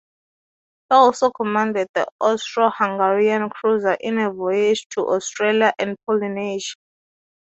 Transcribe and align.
He 0.89 0.95
also 0.95 1.29
commanded 1.29 1.87
the 1.93 2.07
Austro-Hungarian 2.19 3.51
cruiser 3.51 3.95
in 4.01 4.17
a 4.17 4.33
voyage 4.33 4.87
to 4.95 5.01
Australia 5.01 5.75
and 5.77 5.95
Polynesia. 6.07 6.73